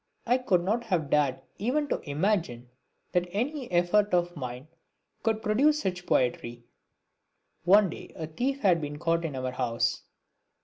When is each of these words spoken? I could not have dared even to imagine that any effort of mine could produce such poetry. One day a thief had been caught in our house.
I 0.25 0.39
could 0.39 0.63
not 0.63 0.85
have 0.85 1.11
dared 1.11 1.41
even 1.59 1.87
to 1.89 1.99
imagine 2.09 2.69
that 3.11 3.27
any 3.31 3.71
effort 3.71 4.15
of 4.15 4.35
mine 4.35 4.67
could 5.21 5.43
produce 5.43 5.79
such 5.81 6.07
poetry. 6.07 6.63
One 7.65 7.91
day 7.91 8.11
a 8.15 8.25
thief 8.25 8.61
had 8.61 8.81
been 8.81 8.97
caught 8.97 9.23
in 9.25 9.35
our 9.35 9.51
house. 9.51 10.01